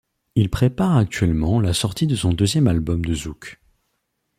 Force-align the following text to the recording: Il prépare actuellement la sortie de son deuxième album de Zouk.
Il 0.33 0.49
prépare 0.49 0.97
actuellement 0.97 1.61
la 1.61 1.75
sortie 1.75 2.07
de 2.07 2.15
son 2.15 2.33
deuxième 2.33 2.67
album 2.67 3.05
de 3.05 3.13
Zouk. 3.13 3.61